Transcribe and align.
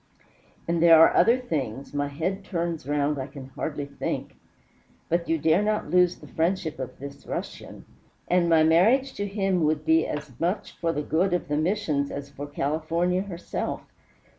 And 0.67 0.81
there 0.81 0.99
are 0.99 1.13
other 1.15 1.37
things 1.37 1.93
my 1.93 2.07
head 2.07 2.43
turns 2.43 2.87
round 2.87 3.19
I 3.19 3.27
can 3.27 3.49
hardly 3.49 3.85
think 3.85 4.35
but 5.09 5.29
you 5.29 5.37
dare 5.37 5.61
not 5.61 5.91
lose 5.91 6.15
the 6.17 6.27
friendship 6.27 6.79
of 6.79 6.97
this 6.97 7.27
Russian. 7.27 7.85
And 8.27 8.49
my 8.49 8.63
marriage 8.63 9.13
to 9.13 9.27
him 9.27 9.63
would 9.63 9.85
be 9.85 10.07
as 10.07 10.31
much 10.39 10.71
for 10.71 10.91
the 10.91 11.03
good 11.03 11.33
of 11.35 11.49
the 11.49 11.55
Missions 11.57 12.09
as 12.09 12.31
for 12.31 12.47
California 12.47 13.21
herself. 13.21 13.83